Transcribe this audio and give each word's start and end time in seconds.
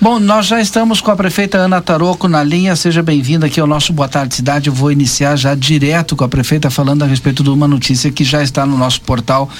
Bom, 0.00 0.20
nós 0.20 0.46
já 0.46 0.60
estamos 0.60 1.00
com 1.00 1.10
a 1.10 1.16
prefeita 1.16 1.58
Ana 1.58 1.80
Taroco 1.80 2.28
na 2.28 2.40
linha. 2.40 2.76
Seja 2.76 3.02
bem-vinda 3.02 3.46
aqui 3.46 3.58
ao 3.58 3.66
nosso 3.66 3.92
Boa 3.92 4.08
Tarde 4.08 4.36
Cidade. 4.36 4.68
Eu 4.68 4.72
vou 4.72 4.92
iniciar 4.92 5.34
já 5.34 5.56
direto 5.56 6.14
com 6.14 6.22
a 6.22 6.28
prefeita 6.28 6.70
falando 6.70 7.02
a 7.02 7.06
respeito 7.06 7.42
de 7.42 7.50
uma 7.50 7.66
notícia 7.66 8.08
que 8.12 8.22
já 8.22 8.40
está 8.40 8.64
no 8.64 8.78
nosso 8.78 9.00
portal 9.00 9.50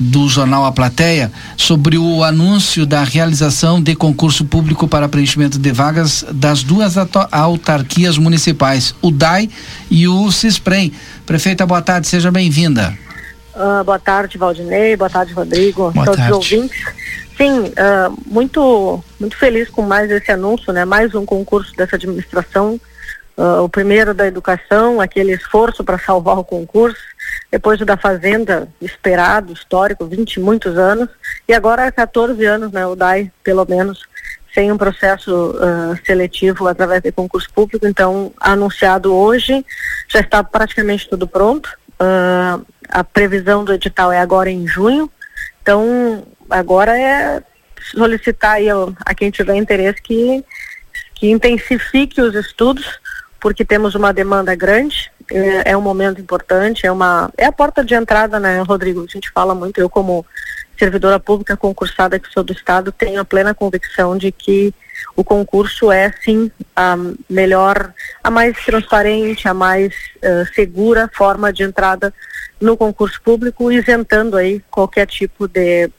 do 0.00 0.30
jornal 0.30 0.64
A 0.64 0.72
Plateia 0.72 1.30
sobre 1.58 1.98
o 1.98 2.24
anúncio 2.24 2.86
da 2.86 3.04
realização 3.04 3.82
de 3.82 3.94
concurso 3.94 4.46
público 4.46 4.88
para 4.88 5.10
preenchimento 5.10 5.58
de 5.58 5.72
vagas 5.72 6.24
das 6.32 6.62
duas 6.62 6.94
autarquias 7.30 8.16
municipais, 8.16 8.94
o 9.02 9.10
DAI 9.10 9.50
e 9.90 10.08
o 10.08 10.32
CISPREM. 10.32 10.90
Prefeita, 11.26 11.66
boa 11.66 11.82
tarde, 11.82 12.06
seja 12.06 12.30
bem-vinda. 12.30 12.96
Uh, 13.54 13.84
boa 13.84 13.98
tarde, 13.98 14.38
Valdinei. 14.38 14.96
Boa 14.96 15.10
tarde, 15.10 15.34
Rodrigo. 15.34 15.90
Boa 15.90 16.06
todos 16.06 16.18
tarde. 16.18 16.32
os 16.32 16.36
ouvintes. 16.38 17.01
Sim, 17.42 17.64
uh, 17.70 18.16
muito, 18.24 19.02
muito 19.18 19.36
feliz 19.36 19.68
com 19.68 19.82
mais 19.82 20.08
esse 20.12 20.30
anúncio, 20.30 20.72
né? 20.72 20.84
Mais 20.84 21.12
um 21.12 21.26
concurso 21.26 21.74
dessa 21.74 21.96
administração, 21.96 22.80
uh, 23.36 23.64
o 23.64 23.68
primeiro 23.68 24.14
da 24.14 24.28
educação, 24.28 25.00
aquele 25.00 25.32
esforço 25.32 25.82
para 25.82 25.98
salvar 25.98 26.38
o 26.38 26.44
concurso, 26.44 27.02
depois 27.50 27.80
o 27.80 27.84
da 27.84 27.96
fazenda, 27.96 28.68
esperado, 28.80 29.52
histórico, 29.52 30.06
20 30.06 30.38
muitos 30.38 30.78
anos, 30.78 31.08
e 31.48 31.52
agora 31.52 31.90
14 31.90 32.44
anos, 32.44 32.70
né? 32.70 32.86
O 32.86 32.94
DAI, 32.94 33.32
pelo 33.42 33.66
menos, 33.68 34.04
sem 34.54 34.70
um 34.70 34.78
processo 34.78 35.50
uh, 35.50 35.98
seletivo 36.06 36.68
através 36.68 37.02
de 37.02 37.10
concurso 37.10 37.52
público, 37.52 37.84
então 37.88 38.32
anunciado 38.38 39.12
hoje, 39.12 39.66
já 40.06 40.20
está 40.20 40.44
praticamente 40.44 41.10
tudo 41.10 41.26
pronto. 41.26 41.76
a 42.88 43.02
previsão 43.02 43.64
do 43.64 43.74
edital 43.74 44.12
é 44.12 44.20
agora 44.20 44.48
em 44.48 44.64
junho, 44.64 45.10
então 45.62 46.26
agora 46.50 46.98
é 46.98 47.42
solicitar 47.94 48.56
aí 48.56 48.66
a 48.70 49.14
quem 49.14 49.30
tiver 49.30 49.54
interesse 49.54 50.02
que, 50.02 50.44
que 51.14 51.30
intensifique 51.30 52.20
os 52.20 52.34
estudos, 52.34 53.00
porque 53.40 53.64
temos 53.64 53.94
uma 53.94 54.12
demanda 54.12 54.54
grande, 54.54 55.10
é, 55.30 55.70
é, 55.70 55.76
um 55.76 55.80
momento 55.80 56.20
importante, 56.20 56.86
é 56.86 56.92
uma 56.92 57.30
é 57.36 57.46
a 57.46 57.52
porta 57.52 57.84
de 57.84 57.94
entrada, 57.94 58.38
né, 58.38 58.60
Rodrigo? 58.62 59.02
A 59.02 59.10
gente 59.10 59.30
fala 59.30 59.54
muito, 59.54 59.80
eu 59.80 59.88
como 59.88 60.24
servidora 60.78 61.20
pública 61.20 61.56
concursada 61.56 62.18
que 62.18 62.32
sou 62.32 62.42
do 62.42 62.52
estado, 62.52 62.92
tenho 62.92 63.20
a 63.20 63.24
plena 63.24 63.54
convicção 63.54 64.16
de 64.16 64.32
que 64.32 64.74
o 65.14 65.22
concurso 65.22 65.92
é 65.92 66.12
sim 66.24 66.50
a 66.74 66.96
melhor, 67.28 67.92
a 68.22 68.30
mais 68.30 68.56
transparente, 68.64 69.46
a 69.46 69.54
mais 69.54 69.94
uh, 70.18 70.54
segura 70.54 71.10
forma 71.12 71.52
de 71.52 71.62
entrada 71.62 72.12
no 72.62 72.76
concurso 72.76 73.20
público, 73.22 73.70
isentando 73.70 74.36
aí 74.36 74.62
qualquer 74.70 75.06
tipo 75.06 75.48
de 75.48 75.90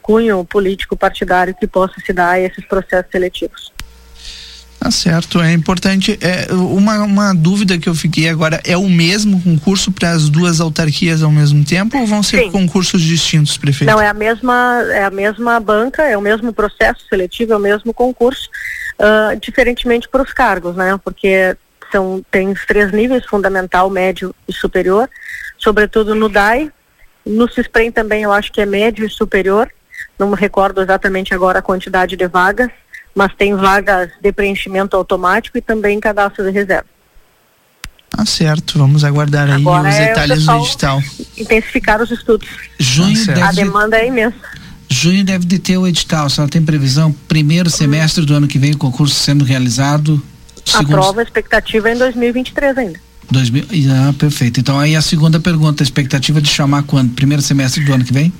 cunho 0.00 0.44
político 0.44 0.96
partidário 0.96 1.54
que 1.54 1.66
possa 1.66 1.94
se 2.04 2.12
dar 2.12 2.30
a 2.30 2.40
esses 2.40 2.64
processos 2.64 3.10
seletivos. 3.10 3.72
Tá 4.78 4.90
certo, 4.90 5.40
é 5.40 5.52
importante. 5.52 6.16
É, 6.22 6.52
uma, 6.52 7.02
uma 7.02 7.34
dúvida 7.34 7.76
que 7.76 7.88
eu 7.88 7.94
fiquei 7.94 8.28
agora, 8.28 8.60
é 8.64 8.76
o 8.76 8.88
mesmo 8.88 9.42
concurso 9.42 9.90
para 9.90 10.10
as 10.10 10.28
duas 10.28 10.60
autarquias 10.60 11.22
ao 11.22 11.30
mesmo 11.30 11.64
tempo 11.64 11.98
ou 11.98 12.06
vão 12.06 12.22
ser 12.22 12.44
Sim. 12.44 12.50
concursos 12.52 13.02
distintos, 13.02 13.56
prefeito? 13.56 13.90
Não, 13.90 14.00
é 14.00 14.08
a 14.08 14.14
mesma, 14.14 14.84
é 14.90 15.04
a 15.04 15.10
mesma 15.10 15.58
banca, 15.58 16.04
é 16.04 16.16
o 16.16 16.20
mesmo 16.20 16.52
processo 16.52 17.04
seletivo, 17.08 17.52
é 17.52 17.56
o 17.56 17.60
mesmo 17.60 17.92
concurso, 17.92 18.48
uh, 19.00 19.38
diferentemente 19.40 20.08
para 20.08 20.22
os 20.22 20.32
cargos, 20.32 20.76
né? 20.76 20.96
Porque 21.02 21.56
são, 21.90 22.24
tem 22.30 22.48
os 22.48 22.64
três 22.64 22.92
níveis, 22.92 23.24
fundamental, 23.26 23.90
médio 23.90 24.34
e 24.46 24.52
superior, 24.52 25.08
sobretudo 25.66 26.14
no 26.14 26.28
DAI, 26.28 26.70
no 27.26 27.50
CISPREM 27.50 27.90
também 27.90 28.22
eu 28.22 28.32
acho 28.32 28.52
que 28.52 28.60
é 28.60 28.66
médio 28.66 29.04
e 29.04 29.10
superior, 29.10 29.68
não 30.16 30.30
me 30.30 30.36
recordo 30.36 30.80
exatamente 30.80 31.34
agora 31.34 31.58
a 31.58 31.62
quantidade 31.62 32.16
de 32.16 32.28
vagas, 32.28 32.70
mas 33.12 33.34
tem 33.34 33.52
vagas 33.56 34.10
de 34.22 34.30
preenchimento 34.30 34.96
automático 34.96 35.58
e 35.58 35.60
também 35.60 35.98
cadastro 35.98 36.44
de 36.44 36.52
reserva. 36.52 36.86
Ah, 38.16 38.24
certo. 38.24 38.78
Vamos 38.78 39.02
aguardar 39.02 39.50
agora 39.50 39.88
aí 39.88 39.94
os 39.94 40.00
é 40.00 40.08
detalhes 40.08 40.46
do 40.46 40.56
edital. 40.56 41.02
Intensificar 41.36 42.00
os 42.00 42.10
estudos. 42.12 42.48
Junho 42.78 43.18
ah, 43.42 43.48
a 43.48 43.52
demanda 43.52 43.98
é 43.98 44.06
imensa. 44.06 44.36
Junho 44.88 45.24
deve 45.24 45.44
de 45.44 45.58
ter 45.58 45.76
o 45.76 45.86
edital. 45.86 46.30
Só 46.30 46.46
tem 46.46 46.64
previsão 46.64 47.10
primeiro 47.26 47.68
semestre 47.68 48.24
do 48.24 48.32
ano 48.34 48.46
que 48.46 48.58
vem 48.58 48.72
o 48.72 48.78
concurso 48.78 49.16
sendo 49.16 49.44
realizado. 49.44 50.22
A 50.72 50.84
prova, 50.84 51.20
a 51.20 51.24
expectativa 51.24 51.90
é 51.90 51.94
em 51.94 51.98
2023 51.98 52.78
ainda. 52.78 53.05
2000, 53.30 53.64
ah, 53.90 54.14
perfeito. 54.18 54.60
Então 54.60 54.78
aí 54.78 54.96
a 54.96 55.02
segunda 55.02 55.40
pergunta, 55.40 55.82
a 55.82 55.84
expectativa 55.84 56.40
de 56.40 56.48
chamar 56.48 56.84
quando? 56.84 57.14
Primeiro 57.14 57.42
semestre 57.42 57.84
do 57.84 57.92
ano 57.92 58.04
que 58.04 58.12
vem? 58.12 58.32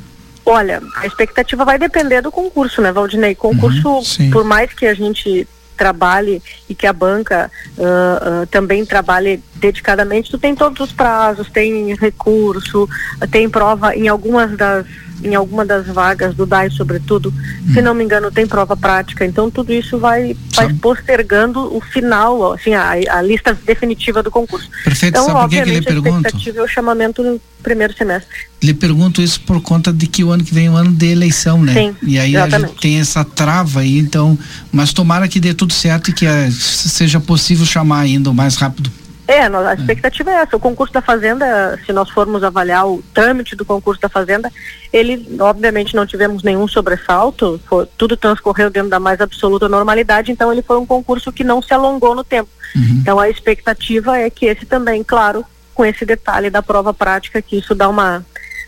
Olha, 0.44 0.80
a 0.96 1.06
expectativa 1.06 1.64
vai 1.64 1.78
depender 1.78 2.22
do 2.22 2.30
concurso, 2.30 2.80
né, 2.80 2.92
Valdinei? 2.92 3.34
Concurso, 3.34 3.88
uhum, 3.88 4.30
por 4.30 4.44
mais 4.44 4.72
que 4.72 4.86
a 4.86 4.94
gente 4.94 5.46
trabalhe 5.76 6.42
e 6.68 6.74
que 6.74 6.86
a 6.86 6.92
banca 6.92 7.50
uh, 7.76 8.42
uh, 8.42 8.46
também 8.46 8.84
trabalhe 8.86 9.42
dedicadamente, 9.56 10.30
tu 10.30 10.38
tem 10.38 10.54
todos 10.54 10.80
os 10.80 10.92
prazos, 10.92 11.50
tem 11.50 11.94
recurso, 11.94 12.88
tem 13.30 13.48
prova 13.48 13.94
em 13.94 14.08
algumas 14.08 14.56
das 14.56 14.86
em 15.22 15.34
alguma 15.34 15.64
das 15.64 15.86
vagas 15.86 16.34
do 16.34 16.46
DAI, 16.46 16.70
sobretudo, 16.70 17.32
hum. 17.32 17.72
se 17.72 17.82
não 17.82 17.94
me 17.94 18.04
engano, 18.04 18.30
tem 18.30 18.46
prova 18.46 18.76
prática. 18.76 19.24
Então 19.24 19.50
tudo 19.50 19.72
isso 19.72 19.98
vai, 19.98 20.36
vai 20.54 20.72
postergando 20.74 21.74
o 21.74 21.80
final, 21.80 22.52
assim, 22.52 22.74
a, 22.74 22.92
a 23.10 23.22
lista 23.22 23.56
definitiva 23.64 24.22
do 24.22 24.30
concurso. 24.30 24.68
Perfeito, 24.84 25.18
então, 25.18 25.26
sabe 25.26 25.56
por 25.56 25.64
que, 25.64 25.70
lhe 25.70 25.82
pergunto? 25.82 26.16
A 26.16 26.18
expectativa 26.18 26.58
é 26.58 26.62
o 26.62 26.68
chamamento 26.68 27.22
no 27.22 27.40
primeiro 27.62 27.96
semestre. 27.96 28.36
Lhe 28.62 28.74
pergunto 28.74 29.20
isso 29.20 29.40
por 29.40 29.60
conta 29.60 29.92
de 29.92 30.06
que 30.06 30.22
o 30.22 30.30
ano 30.30 30.44
que 30.44 30.54
vem 30.54 30.66
é 30.66 30.70
o 30.70 30.76
ano 30.76 30.92
de 30.92 31.06
eleição, 31.06 31.62
né? 31.62 31.72
Sim, 31.72 31.96
e 32.02 32.18
aí 32.18 32.34
exatamente. 32.34 32.64
a 32.64 32.68
gente 32.68 32.80
tem 32.80 33.00
essa 33.00 33.24
trava 33.24 33.80
aí, 33.80 33.98
então, 33.98 34.38
mas 34.70 34.92
tomara 34.92 35.28
que 35.28 35.40
dê 35.40 35.52
tudo 35.52 35.72
certo 35.72 36.10
e 36.10 36.12
que 36.12 36.26
uh, 36.26 36.52
seja 36.52 37.20
possível 37.20 37.66
chamar 37.66 38.00
ainda 38.00 38.30
o 38.30 38.34
mais 38.34 38.56
rápido 38.56 38.90
é, 39.28 39.40
a 39.40 39.74
expectativa 39.74 40.30
é 40.30 40.34
essa. 40.34 40.56
O 40.56 40.60
concurso 40.60 40.92
da 40.92 41.02
Fazenda, 41.02 41.78
se 41.84 41.92
nós 41.92 42.08
formos 42.10 42.44
avaliar 42.44 42.86
o 42.86 43.02
trâmite 43.12 43.56
do 43.56 43.64
concurso 43.64 44.00
da 44.00 44.08
Fazenda, 44.08 44.52
ele, 44.92 45.36
obviamente, 45.40 45.96
não 45.96 46.06
tivemos 46.06 46.44
nenhum 46.44 46.68
sobressalto, 46.68 47.60
foi, 47.66 47.86
tudo 47.98 48.16
transcorreu 48.16 48.70
dentro 48.70 48.88
da 48.88 49.00
mais 49.00 49.20
absoluta 49.20 49.68
normalidade, 49.68 50.30
então 50.30 50.52
ele 50.52 50.62
foi 50.62 50.78
um 50.78 50.86
concurso 50.86 51.32
que 51.32 51.42
não 51.42 51.60
se 51.60 51.74
alongou 51.74 52.14
no 52.14 52.22
tempo. 52.22 52.48
Uhum. 52.74 52.98
Então 53.00 53.18
a 53.18 53.28
expectativa 53.28 54.16
é 54.16 54.30
que 54.30 54.46
esse 54.46 54.64
também, 54.64 55.02
claro, 55.02 55.44
com 55.74 55.84
esse 55.84 56.04
detalhe 56.04 56.48
da 56.48 56.62
prova 56.62 56.94
prática, 56.94 57.42
que 57.42 57.58
isso 57.58 57.74
dá 57.74 57.88
uma, 57.88 58.24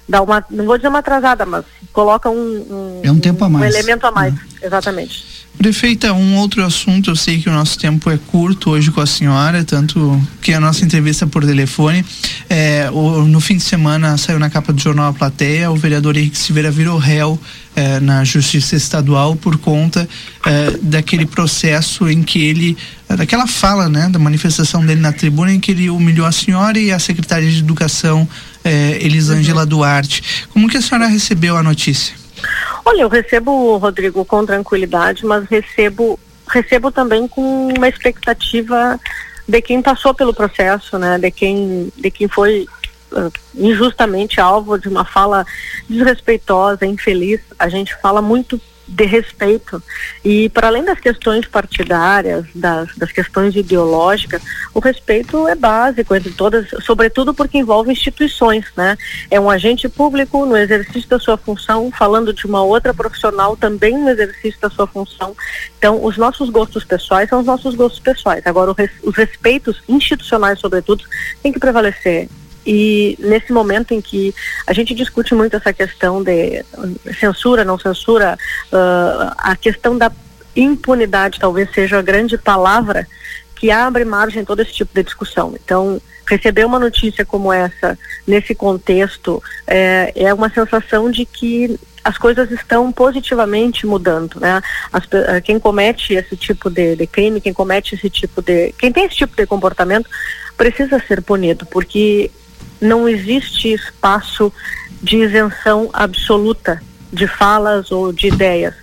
dá 0.08 0.20
uma, 0.20 0.44
não 0.50 0.64
vou 0.64 0.76
dizer 0.76 0.88
uma 0.88 0.98
atrasada, 0.98 1.46
mas 1.46 1.64
coloca 1.92 2.28
um, 2.28 2.36
um, 2.36 3.00
é 3.04 3.12
um, 3.12 3.20
tempo 3.20 3.44
a 3.44 3.48
mais. 3.48 3.64
um 3.64 3.78
elemento 3.78 4.06
a 4.06 4.10
mais, 4.10 4.34
uhum. 4.34 4.40
exatamente. 4.60 5.37
Prefeita, 5.58 6.12
um 6.12 6.36
outro 6.36 6.64
assunto, 6.64 7.10
eu 7.10 7.16
sei 7.16 7.42
que 7.42 7.48
o 7.48 7.52
nosso 7.52 7.76
tempo 7.76 8.08
é 8.08 8.16
curto 8.16 8.70
hoje 8.70 8.92
com 8.92 9.00
a 9.00 9.06
senhora, 9.06 9.64
tanto 9.64 10.22
que 10.40 10.52
a 10.52 10.60
nossa 10.60 10.84
entrevista 10.84 11.26
por 11.26 11.44
telefone, 11.44 12.04
é, 12.48 12.88
o, 12.92 13.24
no 13.24 13.40
fim 13.40 13.56
de 13.56 13.64
semana 13.64 14.16
saiu 14.16 14.38
na 14.38 14.48
capa 14.48 14.72
do 14.72 14.80
jornal 14.80 15.10
A 15.10 15.12
Plateia, 15.12 15.68
o 15.68 15.74
vereador 15.74 16.16
Henrique 16.16 16.38
Silveira 16.38 16.70
virou 16.70 16.96
réu 16.96 17.40
é, 17.74 17.98
na 17.98 18.22
Justiça 18.22 18.76
Estadual 18.76 19.34
por 19.34 19.58
conta 19.58 20.08
é, 20.46 20.78
daquele 20.80 21.26
processo 21.26 22.08
em 22.08 22.22
que 22.22 22.40
ele, 22.40 22.76
daquela 23.08 23.48
fala, 23.48 23.88
né, 23.88 24.08
da 24.08 24.18
manifestação 24.18 24.86
dele 24.86 25.00
na 25.00 25.12
tribuna 25.12 25.52
em 25.52 25.58
que 25.58 25.72
ele 25.72 25.90
humilhou 25.90 26.24
a 26.24 26.30
senhora 26.30 26.78
e 26.78 26.92
a 26.92 27.00
secretária 27.00 27.50
de 27.50 27.58
Educação, 27.58 28.28
é, 28.64 28.98
Elisângela. 29.00 29.66
Duarte. 29.66 30.22
Como 30.50 30.68
que 30.68 30.76
a 30.76 30.80
senhora 30.80 31.08
recebeu 31.08 31.56
a 31.56 31.64
notícia? 31.64 32.17
Olha, 32.84 33.02
eu 33.02 33.08
recebo, 33.08 33.76
Rodrigo, 33.76 34.24
com 34.24 34.46
tranquilidade, 34.46 35.24
mas 35.24 35.44
recebo, 35.46 36.18
recebo 36.48 36.90
também 36.90 37.26
com 37.28 37.68
uma 37.68 37.88
expectativa 37.88 38.98
de 39.46 39.62
quem 39.62 39.80
passou 39.80 40.12
pelo 40.14 40.34
processo, 40.34 40.98
né? 40.98 41.18
De 41.18 41.30
quem, 41.30 41.92
de 41.96 42.10
quem 42.10 42.28
foi 42.28 42.66
uh, 43.12 43.32
injustamente 43.54 44.40
alvo 44.40 44.78
de 44.78 44.88
uma 44.88 45.04
fala 45.04 45.46
desrespeitosa, 45.88 46.86
infeliz. 46.86 47.40
A 47.58 47.68
gente 47.68 47.94
fala 48.00 48.20
muito 48.20 48.60
de 48.88 49.04
respeito. 49.04 49.82
E 50.24 50.48
para 50.48 50.68
além 50.68 50.84
das 50.84 50.98
questões 50.98 51.46
partidárias, 51.46 52.46
das, 52.54 52.96
das 52.96 53.12
questões 53.12 53.54
ideológicas, 53.54 54.42
o 54.72 54.80
respeito 54.80 55.46
é 55.46 55.54
básico 55.54 56.14
entre 56.14 56.32
todas, 56.32 56.66
sobretudo 56.84 57.34
porque 57.34 57.58
envolve 57.58 57.92
instituições, 57.92 58.64
né? 58.76 58.96
É 59.30 59.38
um 59.38 59.50
agente 59.50 59.88
público 59.88 60.46
no 60.46 60.56
exercício 60.56 61.08
da 61.08 61.18
sua 61.18 61.36
função, 61.36 61.90
falando 61.90 62.32
de 62.32 62.46
uma 62.46 62.62
outra 62.62 62.94
profissional 62.94 63.56
também 63.56 63.96
no 63.96 64.08
exercício 64.08 64.60
da 64.60 64.70
sua 64.70 64.86
função. 64.86 65.36
Então, 65.78 66.02
os 66.02 66.16
nossos 66.16 66.48
gostos 66.48 66.84
pessoais 66.84 67.28
são 67.28 67.40
os 67.40 67.46
nossos 67.46 67.74
gostos 67.74 68.00
pessoais. 68.00 68.46
Agora, 68.46 68.74
os 69.02 69.16
respeitos 69.16 69.82
institucionais, 69.88 70.58
sobretudo, 70.58 71.04
tem 71.42 71.52
que 71.52 71.60
prevalecer. 71.60 72.28
E 72.70 73.16
nesse 73.18 73.50
momento 73.50 73.94
em 73.94 74.00
que 74.02 74.34
a 74.66 74.74
gente 74.74 74.94
discute 74.94 75.34
muito 75.34 75.56
essa 75.56 75.72
questão 75.72 76.22
de 76.22 76.62
censura, 77.18 77.64
não 77.64 77.78
censura, 77.78 78.36
uh, 78.70 79.32
a 79.38 79.56
questão 79.56 79.96
da 79.96 80.12
impunidade 80.54 81.40
talvez 81.40 81.72
seja 81.72 81.98
a 81.98 82.02
grande 82.02 82.36
palavra 82.36 83.08
que 83.54 83.70
abre 83.70 84.04
margem 84.04 84.44
todo 84.44 84.60
esse 84.60 84.74
tipo 84.74 84.90
de 84.94 85.02
discussão. 85.02 85.54
Então, 85.64 85.98
receber 86.28 86.66
uma 86.66 86.78
notícia 86.78 87.24
como 87.24 87.50
essa, 87.50 87.98
nesse 88.26 88.54
contexto, 88.54 89.42
é, 89.66 90.12
é 90.14 90.34
uma 90.34 90.50
sensação 90.50 91.10
de 91.10 91.24
que 91.24 91.80
as 92.04 92.18
coisas 92.18 92.50
estão 92.50 92.92
positivamente 92.92 93.86
mudando, 93.86 94.38
né? 94.38 94.62
As, 94.92 95.04
eh, 95.10 95.40
quem 95.40 95.58
comete 95.58 96.14
esse 96.14 96.36
tipo 96.36 96.70
de, 96.70 96.96
de, 96.96 97.06
crime, 97.06 97.40
quem 97.40 97.52
comete 97.52 97.94
esse 97.94 98.08
tipo 98.08 98.40
de, 98.40 98.72
quem 98.78 98.92
tem 98.92 99.04
esse 99.04 99.16
tipo 99.16 99.36
de 99.36 99.46
comportamento, 99.46 100.08
precisa 100.56 101.02
ser 101.06 101.20
punido, 101.22 101.66
porque 101.66 102.30
não 102.80 103.08
existe 103.08 103.72
espaço 103.72 104.52
de 105.02 105.18
isenção 105.18 105.90
absoluta 105.92 106.82
de 107.12 107.26
falas 107.26 107.90
ou 107.90 108.12
de 108.12 108.28
ideias. 108.28 108.74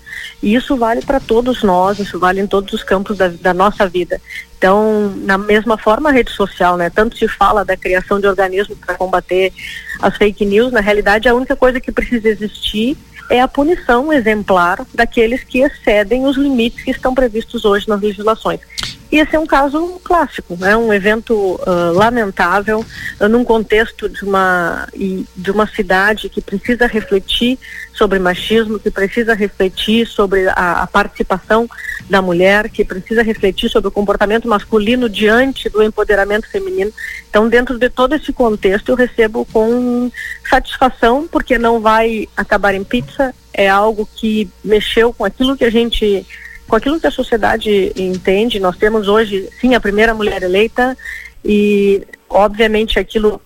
E 0.41 0.53
isso 0.53 0.75
vale 0.75 1.01
para 1.01 1.19
todos 1.19 1.63
nós, 1.63 1.99
isso 1.99 2.19
vale 2.19 2.41
em 2.41 2.47
todos 2.47 2.73
os 2.73 2.83
campos 2.83 3.17
da, 3.17 3.29
da, 3.29 3.53
nossa 3.53 3.87
vida. 3.87 4.21
Então, 4.57 5.13
na 5.23 5.37
mesma 5.37 5.77
forma, 5.77 6.09
a 6.09 6.11
rede 6.11 6.31
social, 6.31 6.77
né? 6.77 6.89
Tanto 6.89 7.17
se 7.17 7.27
fala 7.27 7.65
da 7.65 7.77
criação 7.77 8.19
de 8.19 8.27
organismos 8.27 8.77
para 8.77 8.95
combater 8.95 9.51
as 10.01 10.15
fake 10.17 10.45
news, 10.45 10.71
na 10.71 10.81
realidade, 10.81 11.27
a 11.27 11.33
única 11.33 11.55
coisa 11.55 11.79
que 11.79 11.91
precisa 11.91 12.29
existir 12.29 12.97
é 13.29 13.41
a 13.41 13.47
punição 13.47 14.13
exemplar 14.13 14.85
daqueles 14.93 15.43
que 15.43 15.61
excedem 15.61 16.25
os 16.25 16.37
limites 16.37 16.83
que 16.83 16.91
estão 16.91 17.15
previstos 17.15 17.65
hoje 17.65 17.87
nas 17.87 18.01
legislações. 18.01 18.59
E 19.11 19.19
esse 19.19 19.35
é 19.35 19.39
um 19.39 19.45
caso 19.45 19.99
clássico, 20.03 20.55
é 20.55 20.65
né? 20.65 20.77
um 20.77 20.93
evento 20.93 21.33
uh, 21.33 21.93
lamentável 21.93 22.83
uh, 23.19 23.27
num 23.27 23.43
contexto 23.43 24.09
de 24.09 24.23
uma 24.25 24.87
de 24.93 25.51
uma 25.51 25.67
cidade 25.67 26.27
que 26.27 26.41
precisa 26.41 26.87
refletir 26.87 27.57
sobre 27.93 28.19
machismo, 28.19 28.77
que 28.77 28.91
precisa 28.91 29.33
refletir 29.33 30.05
sobre 30.05 30.47
a, 30.49 30.83
a, 30.83 30.87
participação 30.87 31.69
da 32.09 32.21
mulher, 32.21 32.69
que 32.69 32.83
precisa 32.83 33.23
refletir 33.23 33.69
sobre 33.69 33.87
o 33.87 33.91
comportamento 33.91 34.47
masculino 34.47 35.07
diante 35.09 35.69
do 35.69 35.81
empoderamento 35.81 36.49
feminino. 36.49 36.91
Então, 37.29 37.47
dentro 37.47 37.79
de 37.79 37.89
todo 37.89 38.13
esse 38.13 38.33
contexto, 38.33 38.89
eu 38.89 38.95
recebo 38.95 39.45
com 39.45 40.11
satisfação, 40.49 41.25
porque 41.25 41.57
não 41.57 41.79
vai 41.79 42.27
acabar 42.35 42.75
em 42.75 42.83
pizza, 42.83 43.33
é 43.53 43.69
algo 43.69 44.07
que 44.15 44.49
mexeu 44.63 45.13
com 45.13 45.23
aquilo 45.23 45.55
que 45.55 45.63
a 45.63 45.71
gente 45.71 46.25
com 46.67 46.75
aquilo 46.75 46.99
que 46.99 47.07
a 47.07 47.11
sociedade 47.11 47.93
entende. 47.95 48.59
Nós 48.59 48.77
temos 48.77 49.07
hoje, 49.07 49.49
sim, 49.59 49.75
a 49.75 49.79
primeira 49.79 50.13
mulher 50.13 50.43
eleita 50.43 50.97
e, 51.43 52.05
obviamente, 52.29 52.99
aquilo 52.99 53.41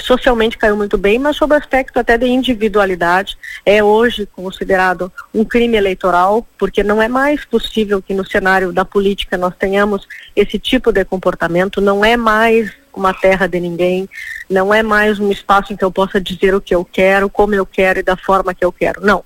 socialmente 0.00 0.58
caiu 0.58 0.76
muito 0.76 0.98
bem, 0.98 1.18
mas 1.18 1.36
sob 1.36 1.54
o 1.54 1.58
aspecto 1.58 1.98
até 1.98 2.18
de 2.18 2.26
individualidade, 2.26 3.36
é 3.64 3.82
hoje 3.82 4.26
considerado 4.26 5.10
um 5.32 5.44
crime 5.44 5.76
eleitoral, 5.76 6.46
porque 6.58 6.82
não 6.82 7.00
é 7.00 7.08
mais 7.08 7.44
possível 7.44 8.02
que 8.02 8.12
no 8.12 8.26
cenário 8.26 8.72
da 8.72 8.84
política 8.84 9.38
nós 9.38 9.54
tenhamos 9.56 10.06
esse 10.34 10.58
tipo 10.58 10.92
de 10.92 11.04
comportamento, 11.04 11.80
não 11.80 12.04
é 12.04 12.16
mais 12.16 12.72
uma 12.92 13.14
terra 13.14 13.46
de 13.46 13.58
ninguém, 13.58 14.08
não 14.48 14.72
é 14.72 14.82
mais 14.82 15.18
um 15.18 15.30
espaço 15.30 15.72
em 15.72 15.76
que 15.76 15.84
eu 15.84 15.90
possa 15.90 16.20
dizer 16.20 16.54
o 16.54 16.60
que 16.60 16.74
eu 16.74 16.84
quero, 16.84 17.28
como 17.30 17.54
eu 17.54 17.66
quero 17.66 18.00
e 18.00 18.02
da 18.02 18.16
forma 18.16 18.54
que 18.54 18.64
eu 18.64 18.72
quero. 18.72 19.00
Não. 19.04 19.24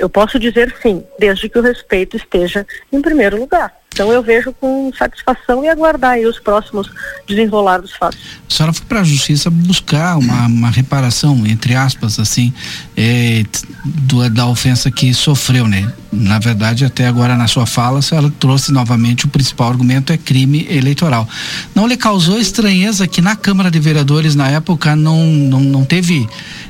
Eu 0.00 0.08
posso 0.08 0.38
dizer 0.38 0.74
sim, 0.80 1.04
desde 1.18 1.46
que 1.46 1.58
o 1.58 1.62
respeito 1.62 2.16
esteja 2.16 2.66
em 2.90 3.02
primeiro 3.02 3.38
lugar. 3.38 3.79
Então 3.92 4.12
eu 4.12 4.22
vejo 4.22 4.52
com 4.52 4.90
satisfação 4.96 5.64
e 5.64 5.68
aguardar 5.68 6.18
os 6.20 6.38
próximos 6.38 6.88
desenrolar 7.26 7.78
dos 7.78 7.92
fatos. 7.92 8.18
A 8.48 8.54
senhora 8.54 8.72
foi 8.72 8.86
para 8.86 9.00
a 9.00 9.04
justiça 9.04 9.50
buscar 9.50 10.16
uma, 10.16 10.46
uma, 10.46 10.70
reparação, 10.70 11.44
entre 11.44 11.74
aspas, 11.74 12.18
assim, 12.18 12.52
é, 12.96 13.44
do, 13.84 14.30
da 14.30 14.46
ofensa 14.46 14.90
que 14.90 15.12
sofreu, 15.12 15.66
né? 15.66 15.92
Na 16.12 16.38
verdade, 16.38 16.84
até 16.84 17.06
agora 17.06 17.36
na 17.36 17.48
sua 17.48 17.66
fala, 17.66 18.00
senhora 18.00 18.32
trouxe 18.38 18.72
novamente 18.72 19.26
o 19.26 19.28
principal 19.28 19.68
argumento 19.70 20.12
é 20.12 20.16
crime 20.16 20.66
eleitoral. 20.70 21.28
Não 21.74 21.86
lhe 21.86 21.96
causou 21.96 22.38
estranheza 22.38 23.08
que 23.08 23.20
na 23.20 23.34
Câmara 23.34 23.70
de 23.70 23.80
Vereadores, 23.80 24.34
na 24.34 24.48
época, 24.48 24.94
não, 24.94 25.26
não, 25.26 25.60
não 25.60 25.84
teve 25.84 26.28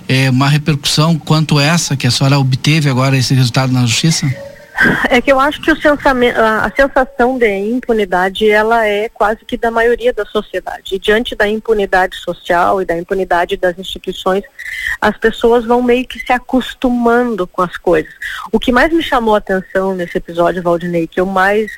é, 0.09 0.31
uma 0.31 0.49
repercussão 0.49 1.19
quanto 1.19 1.61
essa 1.61 1.97
que 1.97 2.07
a 2.07 2.11
senhora 2.11 2.39
obteve 2.39 2.89
agora 2.89 3.17
esse 3.17 3.35
resultado 3.35 3.73
na 3.73 3.87
justiça? 3.87 4.50
É 5.11 5.21
que 5.21 5.31
eu 5.31 5.39
acho 5.39 5.61
que 5.61 5.71
a 5.71 6.71
sensação 6.75 7.39
de 7.39 7.49
impunidade 7.49 8.49
ela 8.51 8.87
é 8.87 9.09
quase 9.09 9.45
que 9.45 9.57
da 9.57 9.71
maioria 9.71 10.13
da 10.13 10.25
sociedade. 10.25 10.95
E 10.95 10.99
diante 10.99 11.35
da 11.35 11.49
impunidade 11.49 12.17
social 12.17 12.81
e 12.81 12.85
da 12.85 12.97
impunidade 12.97 13.57
das 13.57 13.79
instituições, 13.79 14.45
as 15.01 15.17
pessoas 15.17 15.65
vão 15.65 15.83
meio 15.83 16.07
que 16.07 16.19
se 16.19 16.33
acostumando 16.33 17.47
com 17.47 17.63
as 17.63 17.77
coisas. 17.77 18.13
O 18.53 18.59
que 18.59 18.73
mais 18.73 18.93
me 18.93 19.03
chamou 19.03 19.35
a 19.35 19.39
atenção 19.39 19.95
nesse 19.95 20.19
episódio, 20.19 20.63
Valdinei, 20.63 21.07
que 21.07 21.21
eu 21.21 21.27
mais, 21.27 21.71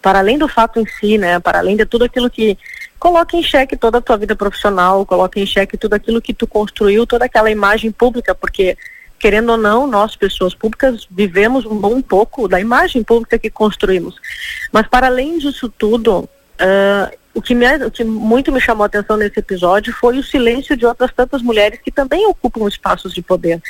para 0.00 0.18
além 0.18 0.38
do 0.38 0.48
fato 0.48 0.78
em 0.78 0.86
si, 0.86 1.18
né, 1.18 1.38
para 1.40 1.58
além 1.58 1.76
de 1.76 1.86
tudo 1.86 2.04
aquilo 2.04 2.30
que 2.30 2.56
coloca 2.98 3.36
em 3.36 3.42
xeque 3.42 3.76
toda 3.76 3.98
a 3.98 4.00
tua 4.00 4.16
vida 4.16 4.34
profissional, 4.34 5.04
coloca 5.04 5.38
em 5.38 5.46
xeque 5.46 5.76
tudo 5.76 5.94
aquilo 5.94 6.22
que 6.22 6.32
tu 6.32 6.46
construiu, 6.46 7.06
toda 7.06 7.26
aquela 7.26 7.50
imagem 7.50 7.92
pública, 7.92 8.34
porque 8.34 8.78
querendo 9.18 9.50
ou 9.50 9.56
não, 9.56 9.86
nós 9.86 10.16
pessoas 10.16 10.54
públicas 10.54 11.06
vivemos 11.10 11.64
um 11.64 11.76
bom 11.76 12.00
pouco 12.02 12.46
da 12.46 12.60
imagem 12.60 13.02
pública 13.02 13.38
que 13.38 13.50
construímos. 13.50 14.16
Mas 14.72 14.86
para 14.86 15.06
além 15.06 15.38
disso 15.38 15.68
tudo, 15.68 16.20
uh, 16.20 17.16
o 17.34 17.42
que, 17.42 17.54
me, 17.54 17.66
o 17.84 17.90
que 17.90 18.04
muito 18.04 18.52
me 18.52 18.60
chamou 18.60 18.84
a 18.84 18.86
atenção 18.86 19.16
nesse 19.16 19.40
episódio 19.40 19.92
foi 19.92 20.18
o 20.18 20.22
silêncio 20.22 20.76
de 20.76 20.86
outras 20.86 21.12
tantas 21.12 21.42
mulheres 21.42 21.80
que 21.82 21.90
também 21.90 22.24
ocupam 22.26 22.68
espaços 22.68 23.12
de 23.12 23.20
poder. 23.20 23.60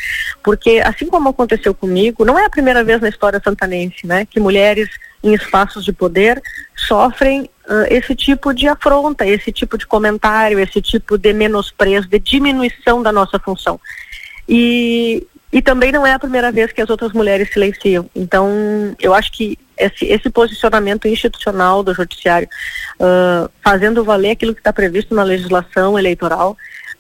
Porque, 0.43 0.83
assim 0.85 1.07
como 1.07 1.31
aconteceu 1.31 1.75
comigo, 1.75 2.25
não 2.25 2.39
é 2.39 2.45
a 2.45 2.51
primeira 2.51 2.85
vez 2.85 3.01
na 3.01 3.09
história 3.09 3.41
santanense, 3.43 4.07
né, 4.07 4.27
que 4.27 4.39
mulheres 4.39 4.91
em 5.23 5.33
espaços 5.33 5.87
de 5.87 5.93
poder 5.93 6.43
sofrem 6.77 7.49
uh, 7.67 7.87
esse 7.89 8.15
tipo 8.15 8.53
de 8.53 8.69
afronta, 8.69 9.27
esse 9.27 9.51
tipo 9.51 9.79
de 9.79 9.87
comentário, 9.87 10.61
esse 10.61 10.83
tipo 10.83 11.17
de 11.17 11.33
menosprezo, 11.33 12.07
de 12.07 12.19
diminuição 12.19 13.03
da 13.03 13.11
nossa 13.11 13.39
função. 13.39 13.81
E, 14.47 15.27
e 15.55 15.63
também 15.63 15.93
não 15.93 16.05
é 16.05 16.13
a 16.13 16.19
primeira 16.19 16.51
vez 16.51 16.73
que 16.73 16.83
as 16.83 16.91
outras 16.91 17.13
mulheres 17.13 17.53
silenciam. 17.53 18.11
Então, 18.13 18.51
eu 19.01 19.15
acho 19.15 19.31
que 19.31 19.57
esse, 19.79 20.05
esse 20.05 20.29
posicionamento 20.29 21.07
institucional 21.07 21.81
do 21.81 21.95
judiciário, 21.95 22.49
uh, 22.99 23.49
fazendo 23.63 24.03
valer 24.03 24.33
aquilo 24.33 24.53
que 24.53 24.59
está 24.59 24.73
previsto 24.73 25.15
na 25.15 25.23
legislação 25.23 25.97
eleitoral, 25.97 26.57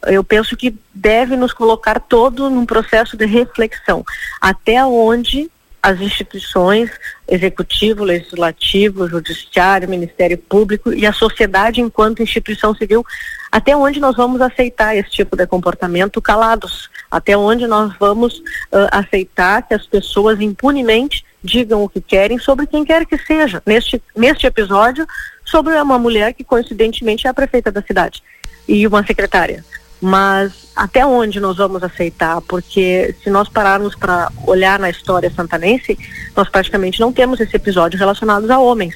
eu 0.06 0.22
penso 0.22 0.56
que 0.56 0.72
deve 0.94 1.34
nos 1.34 1.52
colocar 1.52 1.98
todo 1.98 2.48
num 2.48 2.64
processo 2.64 3.16
de 3.16 3.26
reflexão. 3.26 4.04
Até 4.40 4.86
onde 4.86 5.50
as 5.82 6.00
instituições, 6.00 6.90
executivo, 7.26 8.04
legislativo, 8.04 9.08
judiciário, 9.08 9.88
Ministério 9.88 10.38
Público 10.38 10.92
e 10.92 11.04
a 11.04 11.12
sociedade 11.12 11.80
enquanto 11.80 12.22
instituição 12.22 12.72
civil, 12.72 13.04
até 13.50 13.76
onde 13.76 13.98
nós 13.98 14.14
vamos 14.14 14.40
aceitar 14.40 14.96
esse 14.96 15.10
tipo 15.10 15.36
de 15.36 15.44
comportamento 15.44 16.22
calados? 16.22 16.88
Até 17.14 17.36
onde 17.36 17.66
nós 17.66 17.92
vamos 17.98 18.38
uh, 18.38 18.88
aceitar 18.90 19.62
que 19.62 19.74
as 19.74 19.86
pessoas 19.86 20.40
impunemente 20.40 21.24
digam 21.42 21.84
o 21.84 21.88
que 21.88 22.00
querem 22.00 22.38
sobre 22.38 22.66
quem 22.66 22.84
quer 22.84 23.06
que 23.06 23.18
seja? 23.18 23.62
Neste, 23.64 24.02
neste 24.16 24.46
episódio, 24.46 25.06
sobre 25.44 25.74
uma 25.74 25.98
mulher 25.98 26.32
que 26.32 26.42
coincidentemente 26.42 27.26
é 27.26 27.30
a 27.30 27.34
prefeita 27.34 27.70
da 27.70 27.82
cidade 27.82 28.22
e 28.66 28.86
uma 28.86 29.06
secretária 29.06 29.64
mas 30.00 30.66
até 30.76 31.06
onde 31.06 31.40
nós 31.40 31.56
vamos 31.56 31.82
aceitar? 31.82 32.38
Porque 32.42 33.14
se 33.22 33.30
nós 33.30 33.48
pararmos 33.48 33.94
para 33.94 34.30
olhar 34.46 34.78
na 34.78 34.90
história 34.90 35.30
santanense, 35.30 35.98
nós 36.36 36.46
praticamente 36.50 37.00
não 37.00 37.10
temos 37.10 37.40
esse 37.40 37.56
episódio 37.56 37.98
relacionado 37.98 38.50
a 38.50 38.58
homens. 38.58 38.94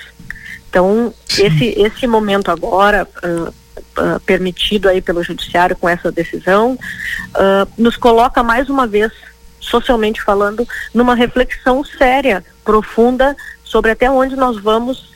Então, 0.69 1.15
esse, 1.39 1.75
esse 1.81 2.07
momento 2.07 2.51
agora, 2.51 3.09
uh, 3.25 3.55
uh, 3.99 4.21
permitido 4.21 4.89
aí 4.89 5.01
pelo 5.01 5.23
judiciário 5.23 5.77
com 5.77 5.89
essa 5.89 6.11
decisão, 6.13 6.73
uh, 6.73 7.69
nos 7.77 7.97
coloca 7.97 8.43
mais 8.43 8.69
uma 8.69 8.87
vez, 8.87 9.13
socialmente 9.61 10.23
falando, 10.23 10.67
numa 10.95 11.15
reflexão 11.15 11.85
séria, 11.85 12.45
profunda, 12.65 13.37
sobre 13.65 13.91
até 13.91 14.11
onde 14.11 14.37
nós 14.37 14.59
vamos 14.59 15.09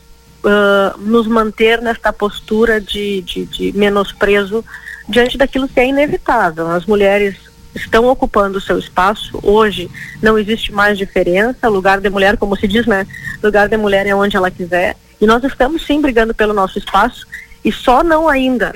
nos 0.98 1.28
manter 1.28 1.80
nesta 1.80 2.12
postura 2.12 2.80
de, 2.80 3.22
de, 3.22 3.46
de 3.46 3.72
menosprezo 3.78 4.64
diante 5.08 5.38
daquilo 5.38 5.68
que 5.68 5.78
é 5.78 5.86
inevitável. 5.86 6.66
As 6.68 6.84
mulheres 6.84 7.36
estão 7.74 8.06
ocupando 8.06 8.58
o 8.58 8.60
seu 8.60 8.78
espaço. 8.78 9.38
Hoje 9.42 9.90
não 10.20 10.38
existe 10.38 10.72
mais 10.72 10.98
diferença. 10.98 11.68
Lugar 11.68 12.00
de 12.00 12.10
mulher, 12.10 12.36
como 12.36 12.56
se 12.56 12.68
diz, 12.68 12.86
né? 12.86 13.06
Lugar 13.42 13.68
de 13.68 13.76
mulher 13.76 14.06
é 14.06 14.14
onde 14.14 14.36
ela 14.36 14.50
quiser. 14.50 14.96
E 15.20 15.26
nós 15.26 15.42
estamos 15.44 15.86
sim 15.86 16.00
brigando 16.00 16.34
pelo 16.34 16.52
nosso 16.52 16.78
espaço 16.78 17.26
e 17.64 17.70
só 17.70 18.02
não 18.02 18.28
ainda 18.28 18.74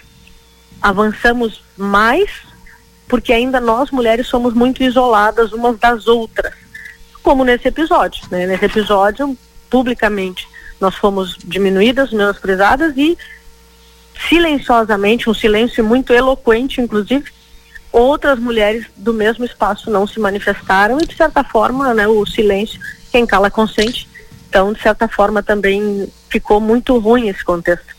avançamos 0.81 1.63
mais 1.77 2.31
porque 3.09 3.33
ainda 3.33 3.61
nós 3.61 3.91
mulheres 3.91 4.27
somos 4.27 4.53
muito 4.53 4.83
isoladas 4.83 5.53
umas 5.53 5.79
das 5.79 6.07
outras, 6.07 6.53
como 7.23 7.45
nesse 7.45 7.69
episódio, 7.69 8.23
né? 8.31 8.47
Nesse 8.47 8.65
episódio, 8.65 9.37
publicamente, 9.71 10.49
nós 10.81 10.95
fomos 10.95 11.37
diminuídas, 11.45 12.13
menosprezadas 12.13 12.97
e 12.97 13.17
silenciosamente, 14.29 15.29
um 15.29 15.35
silêncio 15.35 15.85
muito 15.85 16.13
eloquente, 16.13 16.81
inclusive, 16.81 17.31
outras 17.93 18.39
mulheres 18.39 18.87
do 18.97 19.13
mesmo 19.13 19.45
espaço 19.45 19.91
não 19.91 20.07
se 20.07 20.19
manifestaram 20.19 20.99
e, 21.01 21.07
de 21.07 21.15
certa 21.15 21.45
forma, 21.45 21.95
né, 21.95 22.09
o 22.09 22.27
silêncio, 22.27 22.81
quem 23.13 23.27
cala 23.27 23.51
consente. 23.51 24.09
Então, 24.49 24.73
de 24.73 24.81
certa 24.81 25.07
forma, 25.07 25.43
também 25.43 26.11
ficou 26.29 26.61
muito 26.61 26.99
ruim 26.99 27.29
esse 27.29 27.45
contexto. 27.45 27.96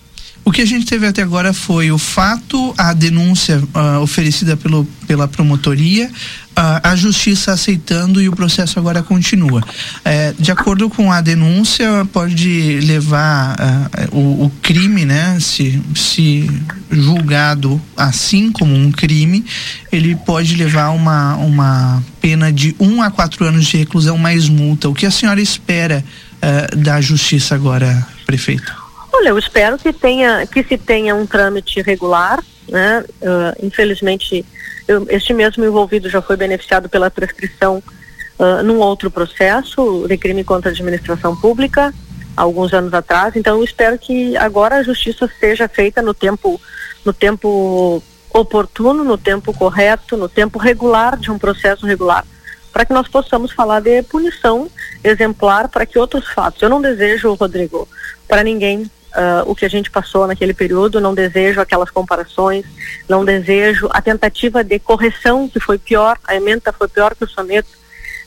O 0.47 0.51
que 0.51 0.61
a 0.61 0.65
gente 0.65 0.85
teve 0.85 1.05
até 1.05 1.21
agora 1.21 1.51
foi 1.51 1.91
o 1.91 1.97
fato, 1.97 2.73
a 2.77 2.93
denúncia 2.93 3.61
uh, 3.61 3.99
oferecida 4.01 4.55
pelo, 4.55 4.85
pela 5.05 5.27
promotoria, 5.27 6.09
a, 6.55 6.91
a 6.91 6.95
justiça 6.95 7.51
aceitando 7.51 8.21
e 8.21 8.29
o 8.29 8.31
processo 8.33 8.79
agora 8.79 9.03
continua. 9.03 9.61
É, 10.05 10.33
de 10.39 10.49
acordo 10.49 10.89
com 10.89 11.11
a 11.11 11.19
denúncia, 11.19 12.07
pode 12.13 12.79
levar 12.79 13.57
uh, 13.59 14.17
o, 14.17 14.45
o, 14.45 14.49
crime, 14.61 15.03
né, 15.03 15.37
se, 15.41 15.81
se 15.93 16.49
julgado 16.89 17.81
assim 17.97 18.49
como 18.49 18.73
um 18.73 18.89
crime, 18.89 19.43
ele 19.91 20.15
pode 20.15 20.55
levar 20.55 20.91
uma, 20.91 21.35
uma 21.35 22.01
pena 22.21 22.53
de 22.53 22.73
um 22.79 23.01
a 23.01 23.11
quatro 23.11 23.43
anos 23.43 23.65
de 23.65 23.75
reclusão 23.75 24.17
mais 24.17 24.47
multa. 24.47 24.87
O 24.87 24.93
que 24.93 25.05
a 25.05 25.11
senhora 25.11 25.41
espera 25.41 26.05
uh, 26.37 26.77
da 26.77 27.01
justiça 27.01 27.53
agora, 27.53 28.07
prefeito? 28.25 28.76
Olha, 29.17 29.29
eu 29.29 29.37
espero 29.39 29.79
que 29.79 29.91
tenha 29.91 30.45
que 30.45 30.63
se 30.63 30.77
tenha 30.77 31.15
um 31.15 31.25
trâmite 31.25 31.81
regular, 31.81 32.43
né? 32.69 33.03
Uh, 33.19 33.65
infelizmente 33.65 34.45
eu, 34.87 35.07
este 35.09 35.33
mesmo 35.33 35.65
envolvido 35.65 36.07
já 36.07 36.21
foi 36.21 36.37
beneficiado 36.37 36.87
pela 36.87 37.09
prescrição 37.09 37.81
uh, 38.37 38.63
num 38.63 38.77
outro 38.77 39.09
processo 39.09 40.05
de 40.07 40.17
crime 40.17 40.43
contra 40.43 40.69
a 40.69 40.71
administração 40.71 41.35
pública, 41.35 41.91
alguns 42.35 42.71
anos 42.73 42.93
atrás. 42.93 43.35
Então, 43.35 43.57
eu 43.57 43.63
espero 43.63 43.97
que 43.97 44.37
agora 44.37 44.75
a 44.75 44.83
justiça 44.83 45.27
seja 45.39 45.67
feita 45.67 45.99
no 45.99 46.13
tempo, 46.13 46.61
no 47.03 47.11
tempo 47.11 48.03
oportuno, 48.31 49.03
no 49.03 49.17
tempo 49.17 49.51
correto, 49.51 50.15
no 50.15 50.29
tempo 50.29 50.59
regular 50.59 51.17
de 51.17 51.31
um 51.31 51.39
processo 51.39 51.87
regular, 51.87 52.23
para 52.71 52.85
que 52.85 52.93
nós 52.93 53.07
possamos 53.07 53.51
falar 53.51 53.79
de 53.79 54.03
punição 54.03 54.69
exemplar 55.03 55.69
para 55.69 55.87
que 55.87 55.97
outros 55.97 56.27
fatos. 56.27 56.61
Eu 56.61 56.69
não 56.69 56.79
desejo, 56.79 57.33
Rodrigo, 57.33 57.89
para 58.27 58.43
ninguém 58.43 58.87
uh, 59.17 59.49
o 59.49 59.55
que 59.55 59.65
a 59.65 59.69
gente 59.69 59.89
passou 59.89 60.27
naquele 60.27 60.53
período, 60.53 61.01
não 61.01 61.13
desejo 61.13 61.59
aquelas 61.59 61.89
comparações, 61.89 62.65
não 63.09 63.25
desejo 63.25 63.89
a 63.91 64.01
tentativa 64.01 64.63
de 64.63 64.77
correção 64.79 65.49
que 65.49 65.59
foi 65.59 65.77
pior, 65.77 66.17
a 66.25 66.35
emenda 66.35 66.71
foi 66.71 66.87
pior 66.87 67.15
que 67.15 67.23
o 67.23 67.29
soneto. 67.29 67.69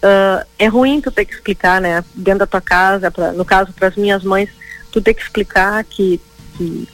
Uh, 0.02 0.44
é 0.58 0.66
ruim 0.66 1.00
tu 1.00 1.10
ter 1.10 1.24
que 1.24 1.34
explicar, 1.34 1.80
né, 1.80 2.02
dentro 2.14 2.40
da 2.40 2.46
tua 2.46 2.60
casa, 2.60 3.10
pra, 3.10 3.32
no 3.32 3.44
caso 3.44 3.72
para 3.72 3.88
as 3.88 3.96
minhas 3.96 4.24
mães, 4.24 4.48
tu 4.90 5.00
ter 5.00 5.14
que 5.14 5.22
explicar 5.22 5.84
que, 5.84 6.20
que, 6.56 6.88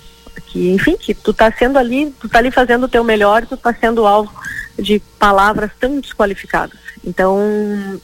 que, 0.47 0.71
enfim, 0.71 0.97
que 0.97 1.15
tu 1.15 1.33
tá 1.33 1.50
sendo 1.57 1.79
ali, 1.79 2.12
tu 2.21 2.29
tá 2.29 2.38
ali 2.38 2.50
fazendo 2.50 2.85
o 2.85 2.88
teu 2.88 3.05
melhor 3.05 3.47
tu 3.47 3.57
tá 3.57 3.73
sendo 3.73 4.07
alvo 4.07 4.33
de 4.79 5.00
palavras 5.19 5.71
tão 5.81 6.00
desqualificadas. 6.00 6.79
Então, 7.05 7.38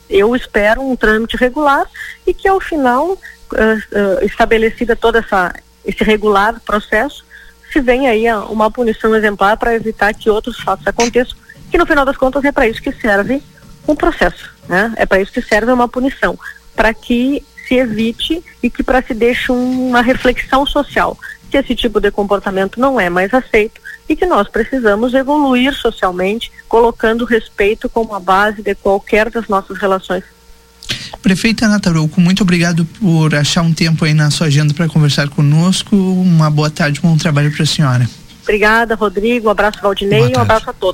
eu 0.08 0.34
espero 0.36 0.80
um 0.80 0.94
trâmite 0.94 1.36
regular 1.36 1.84
e 2.24 2.32
que 2.32 2.46
ao 2.46 2.60
final, 2.60 3.10
uh, 3.10 3.16
uh, 3.16 4.24
estabelecida 4.24 4.94
toda 4.94 5.18
essa 5.18 5.52
esse 5.84 6.02
regular 6.04 6.60
processo, 6.60 7.24
se 7.72 7.80
vem 7.80 8.08
aí 8.08 8.24
uma 8.50 8.70
punição 8.70 9.14
exemplar 9.14 9.56
para 9.56 9.74
evitar 9.74 10.12
que 10.14 10.28
outros 10.28 10.60
fatos 10.60 10.86
aconteçam, 10.86 11.36
que 11.70 11.78
no 11.78 11.86
final 11.86 12.04
das 12.04 12.16
contas 12.16 12.44
é 12.44 12.52
para 12.52 12.68
isso 12.68 12.82
que 12.82 12.92
serve 12.92 13.42
um 13.88 13.96
processo, 13.96 14.50
né? 14.68 14.92
É 14.96 15.06
para 15.06 15.20
isso 15.20 15.32
que 15.32 15.40
serve 15.40 15.72
uma 15.72 15.88
punição, 15.88 16.38
para 16.76 16.92
que 16.92 17.44
se 17.66 17.76
evite 17.76 18.44
e 18.62 18.68
que 18.68 18.82
para 18.82 19.02
se 19.02 19.14
deixe 19.14 19.50
uma 19.50 20.02
reflexão 20.02 20.66
social 20.66 21.16
que 21.52 21.58
esse 21.58 21.74
tipo 21.74 22.00
de 22.00 22.10
comportamento 22.10 22.80
não 22.80 22.98
é 22.98 23.10
mais 23.10 23.32
aceito 23.34 23.78
e 24.08 24.16
que 24.16 24.24
nós 24.24 24.48
precisamos 24.48 25.12
evoluir 25.12 25.74
socialmente, 25.74 26.50
colocando 26.66 27.26
respeito 27.26 27.90
como 27.90 28.14
a 28.14 28.20
base 28.20 28.62
de 28.62 28.74
qualquer 28.74 29.28
das 29.30 29.46
nossas 29.48 29.76
relações 29.76 30.24
Prefeita 31.20 31.68
Nataruco, 31.68 32.20
muito 32.20 32.42
obrigado 32.42 32.84
por 32.84 33.34
achar 33.34 33.62
um 33.62 33.72
tempo 33.72 34.04
aí 34.04 34.14
na 34.14 34.30
sua 34.30 34.46
agenda 34.46 34.72
para 34.74 34.88
conversar 34.88 35.28
conosco. 35.28 35.96
Uma 35.96 36.50
boa 36.50 36.70
tarde, 36.70 37.00
bom 37.00 37.16
trabalho 37.16 37.52
para 37.52 37.62
a 37.62 37.66
senhora. 37.66 38.08
Obrigada, 38.42 38.94
Rodrigo. 38.94 39.48
Um 39.48 39.50
abraço, 39.50 39.78
Valdinei, 39.80 40.32
e 40.32 40.36
um 40.36 40.40
abraço 40.40 40.68
a 40.68 40.72
todos. 40.72 40.90